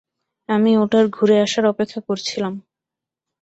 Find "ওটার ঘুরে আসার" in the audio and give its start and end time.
0.77-1.65